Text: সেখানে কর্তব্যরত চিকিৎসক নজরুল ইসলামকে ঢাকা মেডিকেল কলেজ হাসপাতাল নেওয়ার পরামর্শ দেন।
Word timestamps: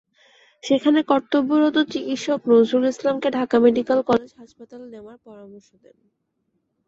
সেখানে 0.63 0.99
কর্তব্যরত 1.03 1.77
চিকিৎসক 1.93 2.39
নজরুল 2.51 2.85
ইসলামকে 2.87 3.29
ঢাকা 3.37 3.55
মেডিকেল 3.59 3.99
কলেজ 4.09 4.31
হাসপাতাল 4.37 4.81
নেওয়ার 4.93 5.17
পরামর্শ 5.25 5.69
দেন। 5.83 5.97